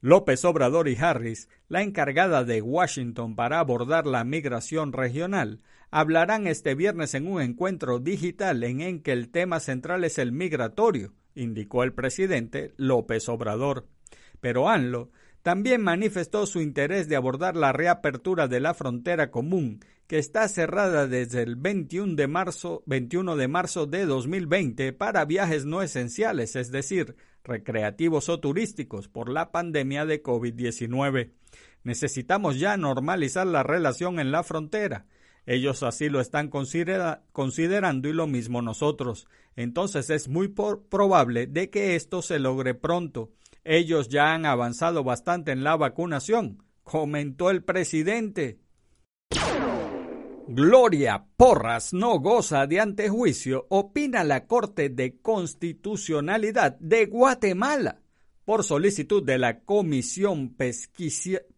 López 0.00 0.44
Obrador 0.44 0.86
y 0.88 0.96
Harris, 0.96 1.48
la 1.68 1.82
encargada 1.82 2.44
de 2.44 2.60
Washington 2.60 3.34
para 3.34 3.58
abordar 3.58 4.06
la 4.06 4.22
migración 4.22 4.92
regional, 4.92 5.62
hablarán 5.90 6.46
este 6.46 6.74
viernes 6.74 7.14
en 7.14 7.26
un 7.26 7.40
encuentro 7.40 8.00
digital 8.00 8.62
en 8.64 8.82
el 8.82 9.02
que 9.02 9.12
el 9.12 9.30
tema 9.30 9.60
central 9.60 10.04
es 10.04 10.18
el 10.18 10.30
migratorio, 10.30 11.14
indicó 11.34 11.84
el 11.84 11.94
presidente 11.94 12.74
López 12.76 13.30
Obrador. 13.30 13.88
Pero 14.40 14.68
ANLO 14.68 15.10
también 15.44 15.82
manifestó 15.82 16.46
su 16.46 16.62
interés 16.62 17.06
de 17.06 17.16
abordar 17.16 17.54
la 17.54 17.70
reapertura 17.70 18.48
de 18.48 18.60
la 18.60 18.72
frontera 18.72 19.30
común, 19.30 19.80
que 20.06 20.18
está 20.18 20.48
cerrada 20.48 21.06
desde 21.06 21.42
el 21.42 21.56
21 21.56 22.14
de 22.14 22.26
marzo, 22.26 22.82
21 22.86 23.36
de 23.36 23.46
marzo 23.46 23.84
de 23.84 24.06
2020 24.06 24.94
para 24.94 25.26
viajes 25.26 25.66
no 25.66 25.82
esenciales, 25.82 26.56
es 26.56 26.70
decir, 26.72 27.16
recreativos 27.44 28.30
o 28.30 28.40
turísticos 28.40 29.08
por 29.08 29.28
la 29.28 29.52
pandemia 29.52 30.06
de 30.06 30.22
COVID-19. 30.22 31.32
Necesitamos 31.82 32.58
ya 32.58 32.78
normalizar 32.78 33.46
la 33.46 33.62
relación 33.62 34.20
en 34.20 34.32
la 34.32 34.44
frontera. 34.44 35.04
Ellos 35.44 35.82
así 35.82 36.08
lo 36.08 36.22
están 36.22 36.48
considerando 36.48 38.08
y 38.08 38.12
lo 38.14 38.26
mismo 38.26 38.62
nosotros. 38.62 39.28
Entonces 39.56 40.08
es 40.08 40.26
muy 40.26 40.48
probable 40.48 41.46
de 41.46 41.68
que 41.68 41.96
esto 41.96 42.22
se 42.22 42.38
logre 42.38 42.72
pronto. 42.72 43.30
Ellos 43.64 44.08
ya 44.08 44.34
han 44.34 44.46
avanzado 44.46 45.02
bastante 45.04 45.50
en 45.52 45.64
la 45.64 45.76
vacunación, 45.76 46.62
comentó 46.82 47.50
el 47.50 47.64
presidente. 47.64 48.60
Gloria 50.46 51.24
Porras 51.38 51.94
no 51.94 52.20
goza 52.20 52.66
de 52.66 52.78
antejuicio, 52.78 53.66
opina 53.70 54.22
la 54.22 54.46
Corte 54.46 54.90
de 54.90 55.18
Constitucionalidad 55.20 56.78
de 56.78 57.06
Guatemala. 57.06 58.00
por 58.44 58.62
solicitud 58.62 59.22
de 59.22 59.38
la 59.38 59.60
Comisión 59.60 60.54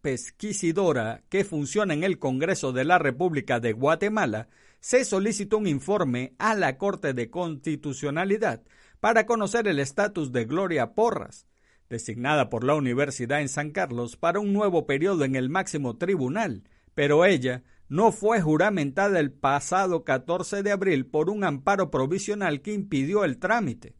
Pesquisidora 0.01 1.23
que 1.27 1.43
funciona 1.43 1.93
en 1.93 2.05
el 2.05 2.17
Congreso 2.17 2.71
de 2.71 2.85
la 2.85 2.97
República 2.97 3.59
de 3.59 3.73
Guatemala, 3.73 4.47
se 4.79 5.03
solicitó 5.03 5.57
un 5.57 5.67
informe 5.67 6.33
a 6.39 6.55
la 6.55 6.77
Corte 6.77 7.13
de 7.13 7.29
Constitucionalidad 7.29 8.61
para 9.01 9.25
conocer 9.25 9.67
el 9.67 9.79
estatus 9.79 10.31
de 10.31 10.45
Gloria 10.45 10.93
Porras, 10.93 11.45
designada 11.89 12.49
por 12.49 12.63
la 12.63 12.75
Universidad 12.75 13.41
en 13.41 13.49
San 13.49 13.71
Carlos 13.71 14.15
para 14.15 14.39
un 14.39 14.53
nuevo 14.53 14.85
periodo 14.85 15.23
en 15.23 15.35
el 15.35 15.49
máximo 15.49 15.97
tribunal, 15.97 16.63
pero 16.93 17.25
ella 17.25 17.63
no 17.89 18.11
fue 18.11 18.41
juramentada 18.41 19.19
el 19.19 19.31
pasado 19.31 20.03
14 20.03 20.63
de 20.63 20.71
abril 20.71 21.05
por 21.05 21.29
un 21.29 21.43
amparo 21.43 21.89
provisional 21.89 22.61
que 22.61 22.73
impidió 22.73 23.23
el 23.23 23.37
trámite. 23.37 23.93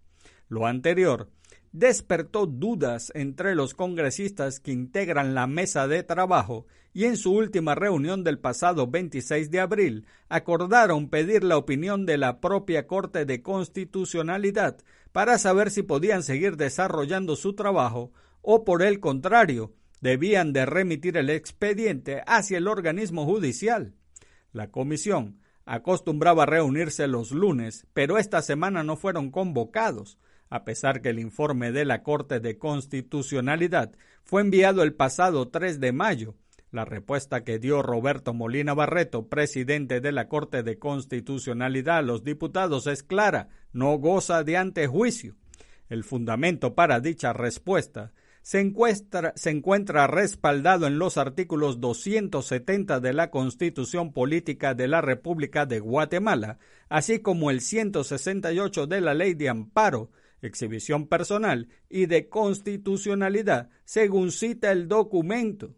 Lo 0.50 0.66
anterior 0.66 1.30
despertó 1.72 2.48
dudas 2.48 3.12
entre 3.14 3.56
los 3.56 3.74
congresistas 3.74 4.60
que 4.60 4.72
integran 4.72 5.36
la 5.36 5.48
mesa 5.48 5.88
de 5.88 6.04
trabajo 6.04 6.66
y 6.94 7.06
en 7.06 7.16
su 7.16 7.32
última 7.34 7.76
reunión 7.76 8.24
del 8.24 8.40
pasado 8.40 8.88
26 8.88 9.52
de 9.52 9.60
abril 9.60 10.08
acordaron 10.30 11.10
pedir 11.10 11.44
la 11.44 11.58
opinión 11.58 12.06
de 12.06 12.18
la 12.18 12.40
propia 12.40 12.88
Corte 12.88 13.26
de 13.26 13.42
Constitucionalidad 13.44 14.78
para 15.18 15.40
saber 15.40 15.72
si 15.72 15.82
podían 15.82 16.22
seguir 16.22 16.58
desarrollando 16.58 17.36
su 17.36 17.56
trabajo 17.56 18.12
o 18.44 18.64
por 18.64 18.84
el 18.84 19.00
contrario 19.00 19.74
debían 20.00 20.54
de 20.54 20.68
remitir 20.68 21.18
el 21.18 21.32
expediente 21.32 22.22
hacia 22.28 22.60
el 22.60 22.68
organismo 22.68 23.26
judicial. 23.26 23.96
La 24.52 24.70
comisión 24.70 25.40
acostumbraba 25.66 26.46
reunirse 26.46 27.08
los 27.08 27.32
lunes, 27.32 27.88
pero 27.96 28.20
esta 28.20 28.44
semana 28.44 28.84
no 28.84 28.96
fueron 28.96 29.32
convocados, 29.32 30.20
a 30.52 30.66
pesar 30.66 31.02
que 31.02 31.10
el 31.10 31.18
informe 31.18 31.72
de 31.72 31.86
la 31.86 32.04
Corte 32.04 32.40
de 32.40 32.60
Constitucionalidad 32.60 33.94
fue 34.24 34.42
enviado 34.42 34.84
el 34.84 34.94
pasado 34.94 35.48
3 35.48 35.80
de 35.80 35.94
mayo. 35.94 36.36
La 36.70 36.84
respuesta 36.84 37.46
que 37.46 37.60
dio 37.60 37.82
Roberto 37.82 38.34
Molina 38.34 38.74
Barreto, 38.74 39.30
presidente 39.30 40.02
de 40.02 40.12
la 40.12 40.28
Corte 40.28 40.64
de 40.64 40.78
Constitucionalidad 40.78 42.00
a 42.00 42.02
los 42.02 42.26
diputados 42.26 42.88
es 42.88 43.04
clara, 43.04 43.48
no 43.72 43.98
goza 43.98 44.44
de 44.44 44.58
antejuicio. 44.58 45.36
El 45.88 46.04
fundamento 46.04 46.76
para 46.76 47.00
dicha 47.00 47.32
respuesta 47.32 48.12
se 48.42 48.60
encuentra, 48.60 49.32
se 49.36 49.50
encuentra, 49.50 50.08
respaldado 50.08 50.88
en 50.88 51.00
los 51.00 51.18
artículos 51.18 51.80
270 51.80 53.00
de 53.00 53.14
la 53.14 53.30
Constitución 53.30 54.12
Política 54.12 54.74
de 54.74 54.90
la 54.90 55.00
República 55.02 55.66
de 55.66 55.80
Guatemala, 55.80 56.58
así 56.90 57.20
como 57.20 57.50
el 57.50 57.62
168 57.62 58.88
de 58.88 59.02
la 59.02 59.14
Ley 59.14 59.34
de 59.34 59.50
Amparo, 59.50 60.12
exhibición 60.42 61.08
personal 61.08 61.70
y 61.90 62.06
de 62.06 62.28
constitucionalidad, 62.28 63.70
según 63.86 64.32
cita 64.32 64.72
el 64.72 64.88
documento. 64.88 65.76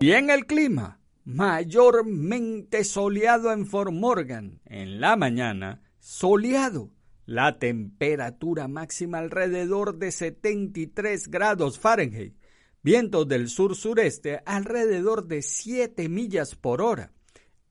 Y 0.00 0.12
en 0.12 0.30
el 0.30 0.46
clima, 0.46 1.00
mayormente 1.24 2.84
soleado 2.84 3.52
en 3.52 3.66
Fort 3.66 3.92
Morgan, 3.92 4.60
en 4.64 5.00
la 5.00 5.16
mañana, 5.16 5.82
soleado. 5.98 6.92
La 7.26 7.58
temperatura 7.58 8.68
máxima 8.68 9.18
alrededor 9.18 9.98
de 9.98 10.12
73 10.12 11.28
grados 11.28 11.80
Fahrenheit. 11.80 12.34
Vientos 12.80 13.26
del 13.26 13.48
sur-sureste 13.48 14.40
alrededor 14.46 15.26
de 15.26 15.42
7 15.42 16.08
millas 16.08 16.54
por 16.54 16.80
hora. 16.80 17.12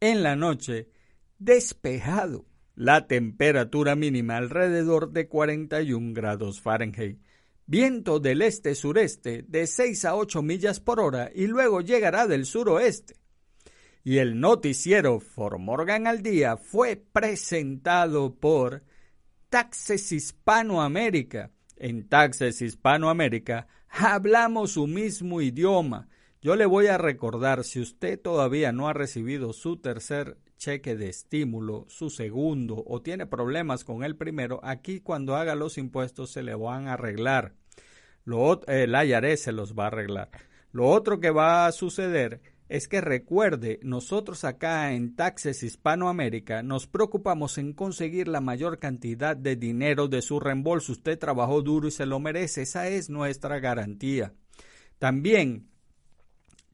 En 0.02 0.22
la 0.22 0.36
noche, 0.36 0.90
despejado 1.40 2.46
la 2.76 3.08
temperatura 3.08 3.96
mínima 3.96 4.36
alrededor 4.36 5.12
de 5.12 5.30
41 5.30 6.14
grados 6.14 6.62
Fahrenheit. 6.62 7.20
Viento 7.70 8.22
del 8.22 8.44
este-sureste 8.44 9.44
de 9.46 9.68
6 9.68 10.06
a 10.06 10.16
8 10.16 10.42
millas 10.42 10.80
por 10.80 11.02
hora 11.02 11.30
y 11.36 11.48
luego 11.48 11.82
llegará 11.82 12.26
del 12.26 12.46
suroeste. 12.46 13.16
Y 14.06 14.20
el 14.20 14.40
noticiero 14.40 15.20
For 15.20 15.60
Morgan 15.60 16.08
al 16.08 16.24
día 16.24 16.56
fue 16.56 16.96
presentado 16.96 18.36
por 18.36 18.84
Taxes 19.50 20.14
Hispanoamérica. 20.14 21.52
En 21.76 22.08
Taxes 22.08 22.62
Hispanoamérica 22.62 23.68
hablamos 23.90 24.72
su 24.72 24.88
mismo 24.88 25.42
idioma. 25.42 26.08
Yo 26.42 26.56
le 26.56 26.66
voy 26.66 26.88
a 26.88 26.98
recordar, 26.98 27.66
si 27.66 27.82
usted 27.82 28.18
todavía 28.18 28.72
no 28.72 28.88
ha 28.88 28.94
recibido 28.94 29.52
su 29.52 29.76
tercer 29.76 30.38
cheque 30.58 30.96
de 30.96 31.10
estímulo, 31.10 31.86
su 31.88 32.10
segundo 32.10 32.84
o 32.86 33.02
tiene 33.02 33.26
problemas 33.26 33.84
con 33.84 34.04
el 34.04 34.16
primero, 34.16 34.60
aquí 34.64 35.00
cuando 35.00 35.36
haga 35.36 35.56
los 35.56 35.78
impuestos 35.78 36.32
se 36.32 36.44
le 36.44 36.56
van 36.56 36.88
a 36.88 36.94
arreglar. 36.94 37.54
Lo, 38.26 38.66
el 38.68 38.94
IRS 38.94 39.42
se 39.42 39.52
los 39.52 39.74
va 39.74 39.86
a 39.86 39.88
arreglar. 39.88 40.30
Lo 40.72 40.88
otro 40.88 41.20
que 41.20 41.32
va 41.32 41.66
a 41.66 41.72
suceder 41.72 42.42
es 42.70 42.90
que 42.90 43.00
recuerde, 43.00 43.80
nosotros 43.84 44.44
acá 44.44 44.92
en 44.92 45.16
Taxes 45.16 45.64
Hispanoamérica 45.64 46.64
nos 46.64 46.86
preocupamos 46.86 47.58
en 47.58 47.72
conseguir 47.72 48.28
la 48.28 48.42
mayor 48.42 48.78
cantidad 48.78 49.38
de 49.38 49.56
dinero 49.56 50.10
de 50.10 50.22
su 50.22 50.40
reembolso. 50.42 50.92
Usted 50.92 51.18
trabajó 51.18 51.62
duro 51.62 51.88
y 51.88 51.92
se 51.92 52.06
lo 52.06 52.20
merece. 52.20 52.64
Esa 52.64 52.90
es 52.90 53.10
nuestra 53.10 53.60
garantía. 53.60 54.34
También 55.00 55.70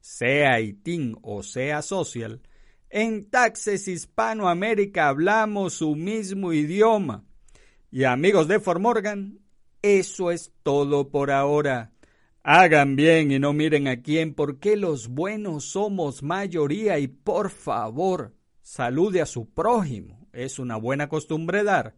sea 0.00 0.60
ITIN 0.60 1.16
o 1.22 1.42
sea 1.42 1.82
social, 1.82 2.42
en 2.90 3.28
Taxes 3.28 3.88
Hispanoamérica 3.88 5.08
hablamos 5.08 5.74
su 5.74 5.96
mismo 5.96 6.52
idioma. 6.52 7.24
Y 7.90 8.04
amigos 8.04 8.48
de 8.48 8.60
Formorgan, 8.60 9.40
eso 9.86 10.32
es 10.32 10.52
todo 10.64 11.10
por 11.10 11.30
ahora. 11.30 11.92
Hagan 12.42 12.96
bien 12.96 13.30
y 13.30 13.38
no 13.38 13.52
miren 13.52 13.86
a 13.86 14.02
quién, 14.02 14.34
porque 14.34 14.76
los 14.76 15.08
buenos 15.08 15.64
somos 15.64 16.22
mayoría 16.22 16.98
y 16.98 17.06
por 17.06 17.50
favor, 17.50 18.34
salude 18.62 19.20
a 19.20 19.26
su 19.26 19.48
prójimo. 19.48 20.28
Es 20.32 20.58
una 20.58 20.76
buena 20.76 21.08
costumbre 21.08 21.62
dar. 21.62 21.94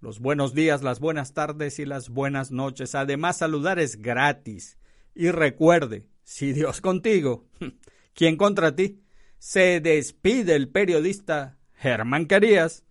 Los 0.00 0.18
buenos 0.18 0.52
días, 0.52 0.82
las 0.82 1.00
buenas 1.00 1.32
tardes 1.32 1.78
y 1.78 1.84
las 1.84 2.08
buenas 2.08 2.50
noches. 2.50 2.94
Además, 2.94 3.38
saludar 3.38 3.78
es 3.78 4.02
gratis. 4.02 4.78
Y 5.14 5.30
recuerde, 5.30 6.06
si 6.24 6.52
Dios 6.52 6.80
contigo, 6.80 7.46
¿quién 8.14 8.36
contra 8.36 8.74
ti? 8.74 9.00
Se 9.38 9.80
despide 9.80 10.54
el 10.56 10.68
periodista 10.68 11.58
Germán 11.74 12.26
Carías. 12.26 12.84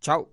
Chao. 0.00 0.32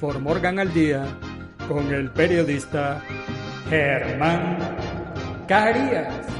For 0.00 0.20
Morgan 0.20 0.60
al 0.60 0.72
Día 0.72 1.04
con 1.66 1.92
el 1.92 2.10
periodista 2.10 3.02
Germán 3.68 4.56
Carías. 5.48 6.37